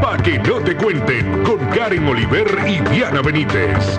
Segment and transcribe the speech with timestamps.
[0.00, 3.98] para que no te cuenten con Karen Oliver y Diana Benítez.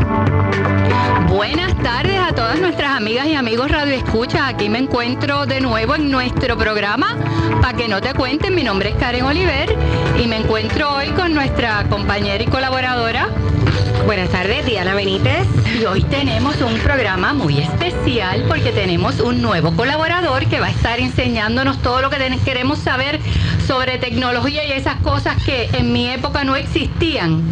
[1.27, 4.47] Buenas tardes a todas nuestras amigas y amigos Radio Escucha.
[4.47, 7.17] Aquí me encuentro de nuevo en nuestro programa.
[7.61, 9.75] Para que no te cuenten, mi nombre es Karen Oliver
[10.21, 13.29] y me encuentro hoy con nuestra compañera y colaboradora.
[14.05, 15.47] Buenas tardes, Diana Benítez.
[15.79, 20.69] Y hoy tenemos un programa muy especial porque tenemos un nuevo colaborador que va a
[20.69, 23.19] estar enseñándonos todo lo que queremos saber
[23.67, 27.43] sobre tecnología y esas cosas que en mi época no existían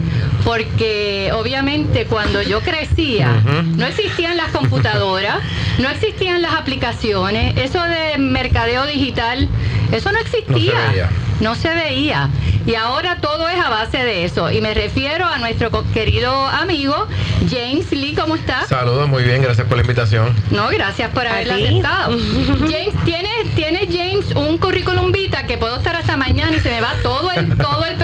[0.43, 3.41] porque obviamente cuando yo crecía
[3.77, 5.39] no existían las computadoras,
[5.79, 9.47] no existían las aplicaciones, eso de mercadeo digital,
[9.91, 11.09] eso no existía.
[11.39, 12.29] No se veía.
[12.65, 14.49] Y ahora todo es a base de eso.
[14.51, 17.07] Y me refiero a nuestro querido amigo
[17.49, 18.65] James Lee, ¿cómo está?
[18.67, 20.33] Saludos, muy bien, gracias por la invitación.
[20.49, 22.17] No, gracias por haberla aceptado.
[22.59, 26.81] James, ¿tiene, tiene James un currículum vita que puedo estar hasta mañana y se me
[26.81, 27.97] va todo el, todo el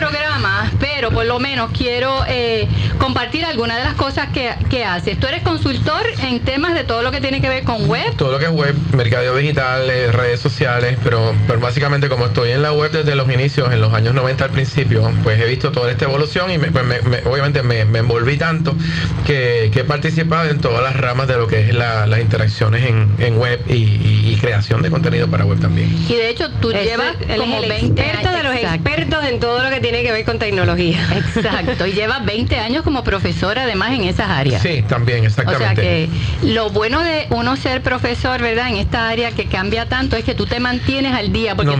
[0.99, 2.67] pero por lo menos quiero eh,
[2.97, 5.17] compartir algunas de las cosas que, que haces.
[5.17, 8.17] Tú eres consultor en temas de todo lo que tiene que ver con web.
[8.17, 12.51] Todo lo que es web, mercadeo digital, eh, redes sociales, pero, pero básicamente como estoy
[12.51, 15.71] en la web desde los inicios, en los años 90 al principio, pues he visto
[15.71, 16.73] toda esta evolución y pues
[17.25, 18.75] obviamente me, envolví tanto
[19.25, 22.83] que, he participado en todas las ramas de lo que es las interacciones
[23.19, 25.93] en, web y, creación de contenido para web también.
[26.07, 29.69] Y de hecho tú llevas como el 20 experto de los expertos en todo lo
[29.69, 30.88] que tiene que ver con tecnología.
[31.35, 34.61] Exacto, y llevas 20 años como profesora además en esas áreas.
[34.61, 35.65] Sí, también, exactamente.
[35.65, 36.09] O sea que
[36.43, 38.69] lo bueno de uno ser profesor, ¿verdad?
[38.69, 41.77] En esta área que cambia tanto es que tú te mantienes al día, porque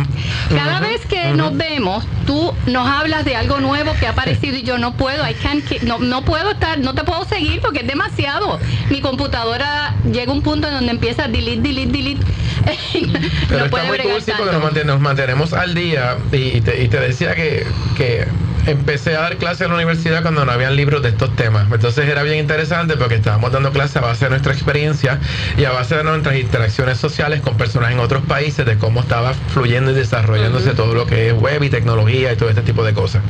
[0.49, 4.63] cada vez que nos vemos, tú nos hablas de algo nuevo que ha aparecido y
[4.63, 7.87] yo no puedo, I can't, no, no puedo estar, no te puedo seguir porque es
[7.87, 8.59] demasiado.
[8.89, 12.25] Mi computadora llega a un punto en donde empieza a delete, delete, delete.
[13.49, 17.65] Pero está muy cool, porque nos, mantenemos al día y te, y te decía que,
[17.95, 18.27] que
[18.65, 21.67] empecé a dar clases en la universidad cuando no habían libros de estos temas.
[21.71, 25.19] Entonces era bien interesante porque estábamos dando clases a base de nuestra experiencia
[25.57, 29.33] y a base de nuestras interacciones sociales con personas en otros países, de cómo estaba
[29.33, 32.93] fluyendo y desarrollándose todo lo que es web y tecnología y todo este tipo de
[32.93, 33.21] cosas.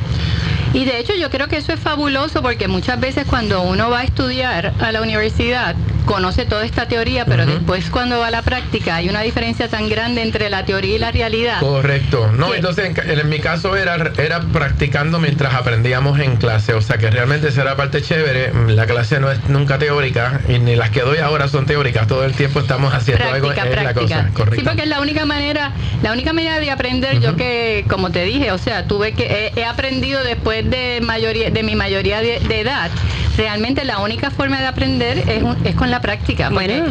[0.72, 4.00] Y de hecho yo creo que eso es fabuloso porque muchas veces cuando uno va
[4.00, 5.74] a estudiar a la universidad,
[6.04, 9.88] conoce toda esta teoría, pero después cuando va a la práctica hay una diferencia tan
[9.88, 11.60] grande entre la teoría y la realidad.
[11.60, 12.30] Correcto.
[12.36, 17.10] No, entonces en, mi caso era, era practicando mientras aprendíamos en clase, o sea que
[17.10, 18.52] realmente esa era parte chévere.
[18.68, 22.24] La clase no es nunca teórica y ni las que doy ahora son teóricas, todo
[22.24, 24.28] el tiempo estamos haciendo algo en la cosa.
[24.32, 24.60] Correcto.
[24.60, 25.72] Sí, porque es la única manera,
[26.02, 29.64] la única manera de aprender, yo que, como te dije, o sea, tuve que, he,
[29.64, 32.90] aprendido después de mayoría, de mi mayoría de, edad,
[33.36, 36.50] realmente la única forma de aprender es, es con la práctica.
[36.50, 36.84] Bueno,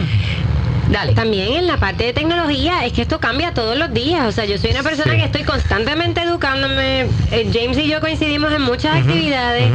[0.91, 1.13] Dale.
[1.13, 4.25] También en la parte de tecnología es que esto cambia todos los días.
[4.27, 7.01] O sea, yo soy una persona que estoy constantemente educándome.
[7.31, 9.71] Eh, James y yo coincidimos en muchas actividades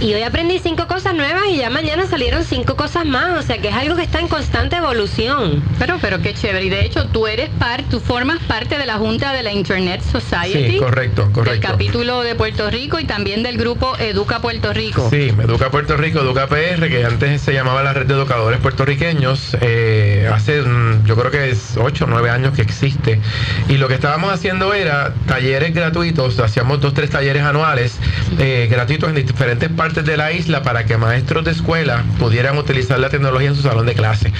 [0.00, 3.38] y hoy aprendí cinco cosas nuevas y ya mañana salieron cinco cosas más.
[3.38, 5.62] O sea, que es algo que está en constante evolución.
[5.78, 6.66] Pero, pero qué chévere.
[6.66, 10.02] Y de hecho, tú eres parte, tú formas parte de la Junta de la Internet
[10.02, 10.72] Society.
[10.72, 11.50] Sí, correcto, correcto.
[11.50, 15.08] Del capítulo de Puerto Rico y también del grupo Educa Puerto Rico.
[15.10, 19.56] Sí, Educa Puerto Rico, Educa PR, que antes se llamaba la red de educadores puertorriqueños.
[19.60, 20.57] Eh, hace
[21.04, 23.20] yo creo que es 8 o 9 años que existe.
[23.68, 27.98] Y lo que estábamos haciendo era talleres gratuitos, hacíamos dos, tres talleres anuales
[28.38, 32.98] eh, gratuitos en diferentes partes de la isla para que maestros de escuela pudieran utilizar
[32.98, 34.32] la tecnología en su salón de clase.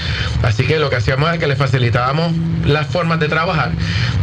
[0.43, 2.33] Así que lo que hacíamos es que les facilitábamos
[2.65, 3.71] las formas de trabajar.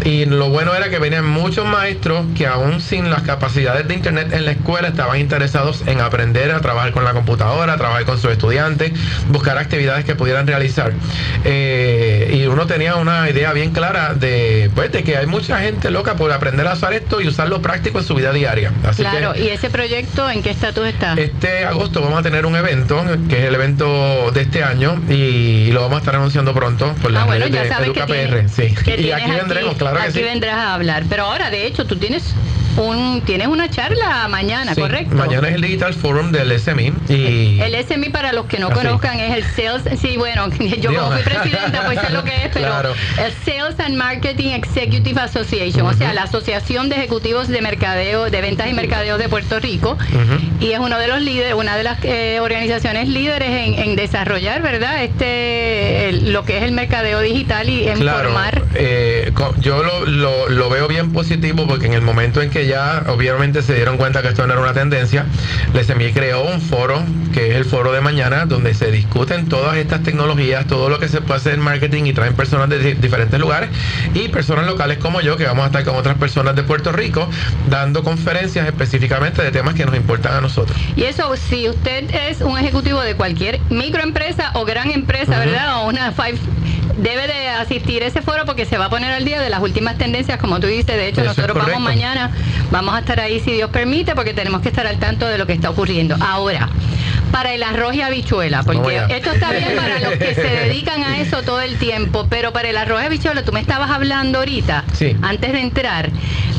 [0.04, 4.32] Y lo bueno era que venían muchos maestros que aún sin las capacidades de internet
[4.32, 8.18] en la escuela estaban interesados en aprender a trabajar con la computadora, a trabajar con
[8.18, 8.92] sus estudiantes,
[9.28, 10.92] buscar actividades que pudieran realizar.
[11.44, 15.60] Eh, eh, y uno tenía una idea bien clara de, pues, de que hay mucha
[15.60, 18.72] gente loca por aprender a usar esto y usarlo práctico en su vida diaria.
[18.96, 21.14] claro, ¿y ese proyecto en qué estatus está?
[21.14, 25.70] Este agosto vamos a tener un evento, que es el evento de este año, y
[25.70, 28.74] lo vamos a estar anunciando pronto por la ah, bueno, ya sabes que sí.
[28.98, 30.18] y aquí vendremos, claro que sí.
[30.18, 31.04] Aquí vendrás a hablar.
[31.08, 32.34] Pero ahora, de hecho, tú tienes
[32.76, 35.14] un, tienes una charla mañana, ¿correcto?
[35.14, 36.92] Mañana es el Digital Forum del SMI.
[37.08, 37.60] Y...
[37.60, 40.00] El, SMI, para los que no conozcan, es el Sales.
[40.00, 40.48] Sí, bueno,
[40.80, 45.20] yo como fui presidenta, pues sé lo que es, pero el Sales and Marketing Executive
[45.20, 49.60] Association, o sea, la Asociación de Ejecutivos de Mercadeo, de Ventas y Mercadeo de Puerto
[49.60, 49.96] Rico.
[50.60, 55.02] Y es uno de los líderes, una de las eh, organizaciones líderes en, desarrollar, ¿verdad?
[55.02, 58.62] Este, lo que es el mercadeo digital y en claro, formar.
[58.74, 62.72] Eh, yo lo, lo, lo veo bien positivo porque en el momento en que que
[62.72, 65.26] ya obviamente se dieron cuenta que esto no era una tendencia,
[65.72, 67.02] les envié creó un foro,
[67.32, 71.08] que es el foro de mañana, donde se discuten todas estas tecnologías, todo lo que
[71.08, 73.70] se puede hacer en marketing y traen personas de diferentes lugares
[74.14, 77.28] y personas locales como yo, que vamos a estar con otras personas de Puerto Rico,
[77.68, 80.76] dando conferencias específicamente de temas que nos importan a nosotros.
[80.96, 85.82] Y eso, si usted es un ejecutivo de cualquier microempresa o gran empresa, ¿verdad?
[85.82, 86.38] O una five
[86.96, 89.60] debe de asistir a ese foro porque se va a poner al día de las
[89.60, 90.96] últimas tendencias, como tú dices.
[90.96, 92.30] De hecho, nosotros vamos mañana,
[92.70, 95.46] vamos a estar ahí si Dios permite, porque tenemos que estar al tanto de lo
[95.46, 96.16] que está ocurriendo.
[96.20, 96.68] Ahora,
[97.32, 101.18] para el arroz y habichuela, porque esto está bien para los que se dedican a
[101.18, 104.84] eso todo el tiempo, pero para el arroz y habichuela, tú me estabas hablando ahorita,
[105.22, 106.10] antes de entrar,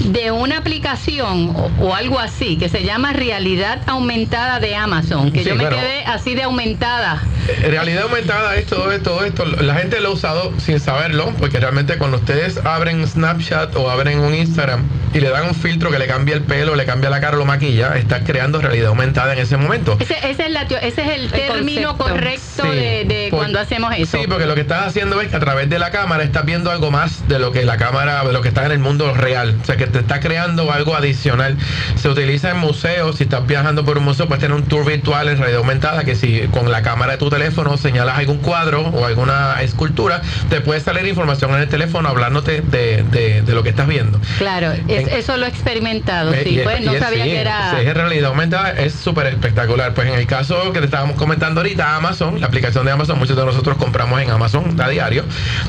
[0.08, 5.56] de una aplicación o, algo así que se llama Realidad Aumentada de Amazon, que yo
[5.56, 7.22] me quedé así de aumentada.
[7.48, 9.46] Eh, realidad aumentada es todo esto, esto.
[9.46, 14.20] La gente lo ha usado sin saberlo, porque realmente cuando ustedes abren Snapchat o abren
[14.20, 14.84] un Instagram
[15.14, 17.46] y le dan un filtro que le cambia el pelo, le cambia la cara, lo
[17.46, 19.98] maquilla, está creando realidad aumentada en ese momento.
[20.00, 22.87] Ese, es, ese es el, término correcto de,
[23.60, 24.18] hacemos eso.
[24.18, 26.72] Sí, porque lo que estás haciendo es que a través de la cámara estás viendo
[26.72, 29.56] algo más de lo que la cámara, de lo que está en el mundo real.
[29.62, 31.58] O sea, que te está creando algo adicional.
[31.96, 35.28] Se utiliza en museos, si estás viajando por un museo, puedes tener un tour virtual
[35.30, 39.06] en realidad aumentada, que si con la cámara de tu teléfono señalas algún cuadro o
[39.06, 43.88] alguna escultura, te puede salir información en el teléfono hablándote de, de, lo que estás
[43.88, 44.20] viendo.
[44.38, 47.72] Claro, eso lo he experimentado, sí, pues no sabía que era...
[47.72, 49.94] Si es realidad aumentada, es súper espectacular.
[49.94, 53.36] Pues en el caso que te estábamos comentando ahorita, Amazon, la aplicación de Amazon, muchos
[53.36, 55.24] de nosotros compramos en Amazon a diario,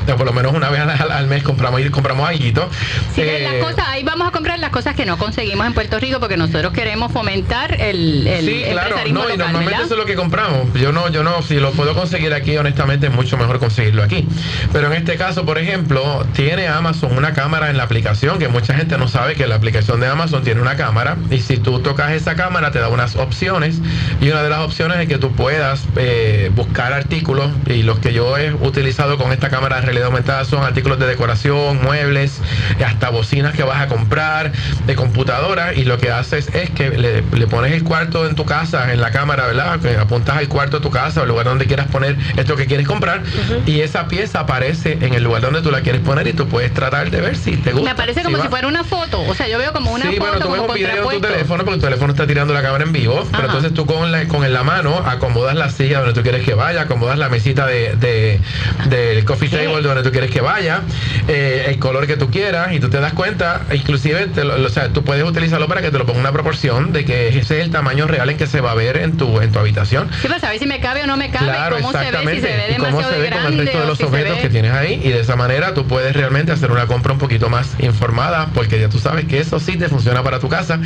[0.05, 2.39] por lo menos una vez al, mes compramos, compramos algo.
[2.39, 5.99] Sí, las eh, cosas, ahí vamos a comprar las cosas que no conseguimos en Puerto
[5.99, 10.05] Rico porque nosotros queremos fomentar el, el sí, claro, no, y normalmente eso es lo
[10.05, 10.73] que compramos.
[10.73, 14.27] Yo no, yo no, si lo puedo conseguir aquí, honestamente es mucho mejor conseguirlo aquí.
[14.71, 18.73] Pero en este caso, por ejemplo, tiene Amazon una cámara en la aplicación, que mucha
[18.73, 22.11] gente no sabe que la aplicación de Amazon tiene una cámara, y si tú tocas
[22.11, 23.79] esa cámara te da unas opciones,
[24.21, 28.13] y una de las opciones es que tú puedas eh, buscar artículos, y los que
[28.13, 32.39] yo he utilizado con esta cámara de realidad aumentada son artículos de decoración, muebles,
[32.85, 34.51] hasta bocinas que vas a comprar,
[34.85, 38.91] de computadora, y lo que haces es que le, pones el cuarto en tu casa,
[38.91, 39.79] en la cámara, ¿verdad?
[39.79, 42.65] Que apuntas al cuarto de tu casa o el lugar donde quieras poner esto que
[42.65, 43.23] quieres comprar,
[43.65, 46.73] y esa pieza aparece en el lugar donde tú la quieres poner y tú puedes
[46.73, 47.89] tratar de ver si te gusta.
[47.89, 50.31] Me parece como si, fuera una foto, o sea, yo veo como una sí, foto.
[50.31, 52.83] bueno, tú ves un video en tu teléfono porque tu teléfono está tirando la cámara
[52.83, 56.21] en vivo, pero entonces tú con, la, con la mano acomodas la silla donde tú
[56.21, 58.39] quieres que vaya, acomodas la mesita de, de
[58.89, 60.81] del coffee table donde tú quieres que vaya,
[61.27, 65.03] eh, el color que tú quieras y tú te das cuenta, inclusive, o sea, tú
[65.03, 68.07] puedes utilizarlo para que te lo ponga una proporción de que ese es el tamaño
[68.07, 70.09] real en que se va a ver en tu en tu habitación.
[70.21, 72.41] Sí, para saber si me cabe o no me cabe, claro, cómo se ve, si
[72.41, 75.01] se ve demasiado cómo se ve con el resto de los objetos que tienes ahí
[75.03, 78.79] y de esa manera tú puedes realmente hacer una compra un poquito más informada porque
[78.79, 80.79] ya tú sabes que eso sí te funciona para tu casa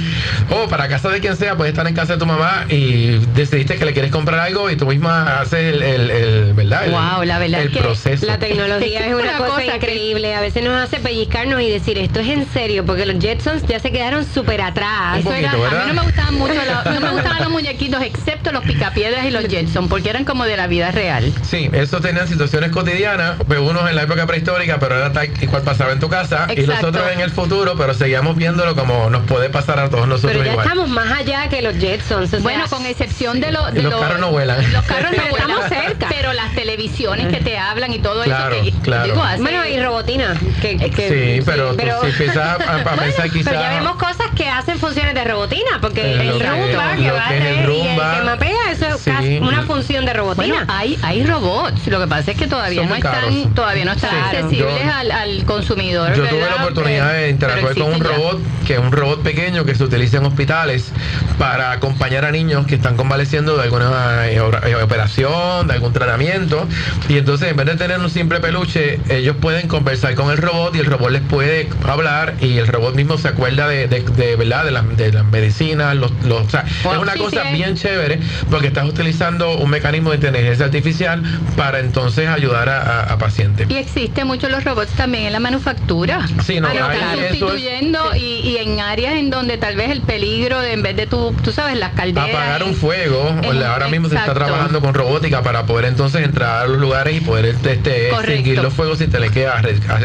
[0.50, 3.76] o para casa de quien sea, puedes estar en casa de tu mamá y decidiste
[3.76, 6.90] que le quieres comprar algo y tú misma haces el, el, ¿verdad?
[6.90, 8.26] wow, la verdad el proceso.
[8.26, 12.28] La tecnología es una, cosa, increíble, a veces nos hace pellizcarnos y decir esto es
[12.28, 15.26] en serio porque los Jetsons ya se quedaron súper atrás.
[15.26, 16.54] a mí no me gustaban mucho
[16.86, 20.58] no me gustaban los muñequitos excepto los picapiedras y los Jetsons porque eran como de
[20.58, 21.34] la vida real.
[21.44, 25.48] Sí, eso tenían situaciones cotidianas, pues unos en la época prehistórica, pero era tal y
[25.48, 29.10] cual pasaba en tu casa, y los otros en el futuro, pero seguíamos viéndolo como
[29.10, 32.42] nos puede pasar a todos nosotros pero ya estamos más allá que los Jetsons.
[32.42, 34.72] bueno, con excepción de, lo, de los carros no vuelan.
[34.72, 36.08] Los carros no estamos cerca.
[36.10, 39.16] Pero las televisiones que te hablan y todo eso que claro.
[39.40, 40.40] Bueno, y robotina.
[40.62, 43.52] Que, sí, pero, pero tú, si empiezas a, pensar quizás...
[43.52, 47.26] Pero ya vemos cosas que hacen funciones de robotina, porque el, rumba que, va a
[47.26, 50.03] hacer y el que mapea, eso es casi una función
[50.34, 50.56] robotina.
[50.66, 51.88] Bueno, hay, hay robots.
[51.88, 56.14] Lo que pasa es que todavía no están, todavía no están accesibles al, al, consumidor.
[56.16, 59.76] Yo tuve la oportunidad de interactuar con un robot, que es un robot pequeño que
[59.76, 60.92] se utiliza en hospitales
[61.38, 66.68] para acompañar a niños que están convaleciendo de alguna eh, eh, operación, de algún tratamiento.
[67.10, 70.76] Y entonces, en vez de tener un simple peluche, ellos pueden conversar con el robot
[70.76, 74.66] y el robot les puede hablar y el robot mismo se acuerda de, de, ¿verdad?
[74.66, 75.96] de, la, de las medicinas.
[75.96, 80.18] Los, los, o sea, es una cosa bien chévere porque estás utilizando un mecanismo de
[80.28, 81.24] inteligencia artificial
[81.56, 83.70] para entonces ayudar a, pacientes.
[83.70, 86.28] Y existen muchos los robots también en la manufactura.
[86.44, 90.74] Sí, no, están sustituyendo y, y, en áreas en donde tal vez el peligro de
[90.74, 92.30] en vez de tú, tú sabes, las calderas.
[92.30, 93.34] Apagar un fuego,
[93.66, 97.22] ahora mismo se está trabajando con robótica para poder entonces entrar a los lugares y
[97.22, 100.02] poder este, seguir los fuegos sin tener que arriesgar,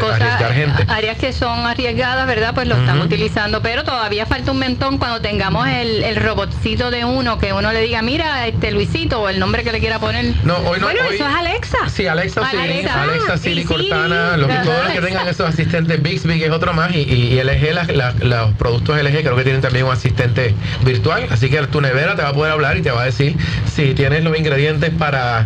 [0.53, 0.85] gente.
[0.87, 2.53] Áreas que son arriesgadas, ¿verdad?
[2.53, 7.05] Pues lo están utilizando, pero todavía falta un mentón cuando tengamos el, el robotcito de
[7.05, 10.08] uno, que uno le diga, mira, este Luisito, o el nombre que le quiera poner.
[10.43, 10.85] No, hoy no.
[10.87, 11.77] Bueno, hoy- eso es Alexa.
[11.89, 13.03] Sí, Alexa, sí, Alexa.
[13.03, 14.63] Alexa, Siri, Cortana, los, Ajá.
[14.63, 18.19] todos los que tengan esos asistentes Bixby, que es otro más, y, LG, las- las-
[18.19, 22.21] los productos LG creo que tienen también un asistente virtual, así que tu nevera te
[22.23, 23.35] va a poder hablar y te va a decir
[23.73, 25.45] si tienes los ingredientes para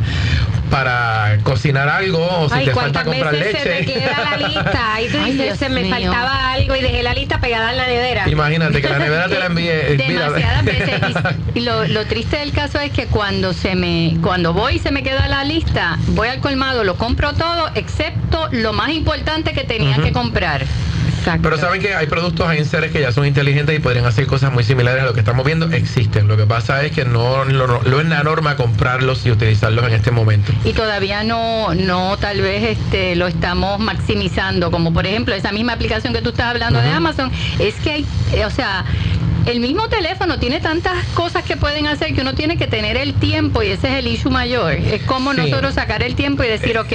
[0.69, 3.93] para cocinar algo o si Ay, te falta cuántas comprar veces se leche.
[3.93, 4.93] te queda la lista.
[4.95, 5.91] Ahí tú dices, se me mío.
[5.95, 8.29] faltaba algo y dejé la lista pegada en la nevera.
[8.29, 9.67] Imagínate que la nevera te la envíe.
[9.69, 10.25] eh, mira.
[10.31, 11.01] Demasiadas veces.
[11.55, 14.89] Y, lo, lo triste del caso es que cuando se me, cuando voy y se
[14.91, 19.63] me queda la lista, voy al colmado, lo compro todo, excepto lo más importante que
[19.63, 20.65] tenía que comprar.
[21.23, 21.43] Exacto.
[21.43, 24.51] Pero saben que hay productos, hay seres que ya son inteligentes y podrían hacer cosas
[24.51, 25.71] muy similares a lo que estamos viendo.
[25.71, 26.27] Existen.
[26.27, 29.93] Lo que pasa es que no lo, lo es la norma comprarlos y utilizarlos en
[29.93, 30.51] este momento.
[30.65, 35.73] y todavía no no tal vez este lo estamos maximizando como por ejemplo esa misma
[35.73, 36.89] aplicación que tú estás hablando de.
[36.89, 38.83] Amazon es que hay eh, o sea
[39.45, 43.13] el mismo teléfono tiene tantas cosas que pueden hacer que uno tiene que tener el
[43.13, 44.73] tiempo y ese es el issue mayor.
[44.73, 45.37] Es como Sí.
[45.41, 46.91] nosotros sacar el tiempo y decir, ok,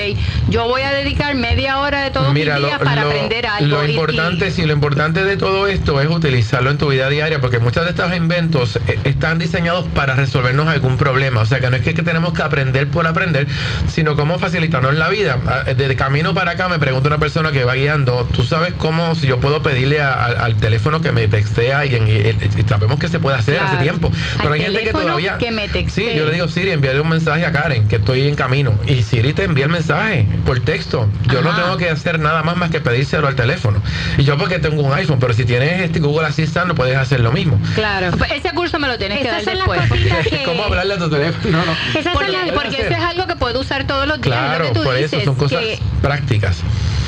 [0.48, 3.66] yo voy a dedicar media hora de todos Mira, mis días para aprender algo.
[3.76, 7.40] lo importante, y- sí, lo importante de todo esto es utilizarlo en tu vida diaria,
[7.40, 11.40] porque muchos de estos inventos eh, están diseñados para resolvernos algún problema.
[11.42, 13.46] O sea, que no es que, que tenemos que aprender por aprender,
[13.88, 15.38] sino cómo facilitarnos la vida.
[15.46, 19.14] Ah, De camino para acá me pregunta una persona que va guiando, ¿tú sabes cómo,
[19.14, 22.06] si yo puedo pedirle a- al- al teléfono que me textee a alguien?
[22.08, 22.37] Y, y- y
[22.68, 24.10] sabemos que se puede hacer hace tiempo.
[24.36, 25.38] Pero Al hay gente que todavía...
[25.38, 25.68] que me.
[25.88, 28.72] Sí, yo le digo, Siri, envíale un mensaje a Karen, que estoy en camino.
[28.86, 31.08] Y Siri te envía el mensaje por texto.
[31.32, 33.82] Yo no tengo que hacer nada más más que pedírselo al teléfono.
[34.16, 37.20] Y yo porque tengo un iPhone, pero si tienes este Google Assistant no puedes hacer
[37.20, 37.60] lo mismo.
[37.74, 38.10] Claro.
[38.16, 39.80] Pues ese curso me lo tienes que dar después.
[40.30, 40.42] que...
[40.44, 41.58] ¿Cómo hablarle a tu teléfono?
[41.58, 41.72] No, no.
[41.90, 44.36] Esas son Porque, las- porque eso es algo que puedo usar todos los días.
[44.36, 46.58] es Claro, lo que tú por dices, eso son cosas que prácticas.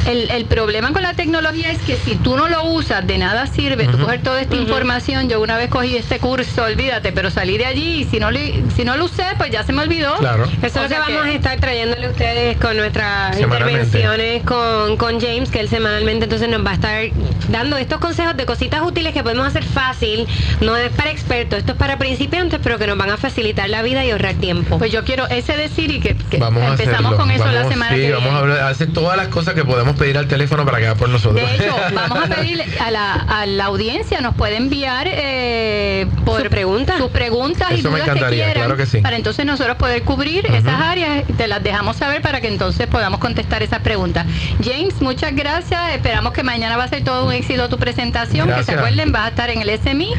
[0.07, 3.47] El, el problema con la tecnología es que si tú no lo usas, de nada
[3.47, 4.05] sirve tú Ujú.
[4.07, 5.20] coger toda esta información.
[5.29, 8.29] Yo una vez cogí este curso, olvídate, pero salí de allí y si no,
[8.77, 10.17] si no lo usé, pues ya se me olvidó.
[10.17, 10.45] Claro.
[10.63, 15.21] Eso es lo que vamos a estar trayéndole a ustedes con nuestras intervenciones con, con
[15.21, 17.05] James, que él semanalmente entonces nos va a estar
[17.49, 20.27] dando estos consejos de cositas útiles que podemos hacer fácil.
[20.61, 23.83] No es para expertos, esto es para principiantes, pero que nos van a facilitar la
[23.83, 24.79] vida y ahorrar tiempo.
[24.79, 27.17] Pues yo quiero ese de Siri que, que Vamos a empezamos hacerlo.
[27.17, 28.37] con eso la Vamos- semana sí, que vamos viene.
[28.37, 30.95] a hablar- a hacer todas las cosas que podemos pedir al teléfono para que haga
[30.97, 31.49] por nosotros.
[31.51, 36.41] De hecho, vamos a pedirle a la, a la audiencia, nos puede enviar eh, por
[36.41, 36.99] Sus preguntas.
[36.99, 38.99] sus preguntas y Eso dudas que quieran, claro que sí.
[39.01, 43.21] para entonces nosotros poder cubrir esas áreas, te las dejamos saber para que entonces podamos
[43.21, 44.27] contestar esas preguntas.
[44.63, 48.53] James, muchas gracias, esperamos que mañana va a ser todo un éxito tu presentación, que
[48.55, 48.79] se Gracias.
[48.79, 50.13] acuerden, vas a estar en el SMI.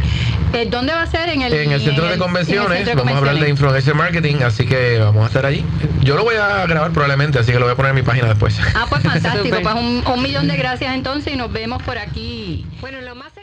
[0.53, 1.29] Eh, ¿Dónde va a ser?
[1.29, 3.49] En el, en el centro de en el convenciones, centro de vamos a hablar de
[3.49, 5.63] influencer marketing, así que vamos a estar allí.
[6.01, 8.27] Yo lo voy a grabar probablemente, así que lo voy a poner en mi página
[8.27, 8.59] después.
[8.75, 12.65] Ah, pues fantástico, pues un, un millón de gracias entonces y nos vemos por aquí.
[12.81, 13.40] Bueno, lo más cerca...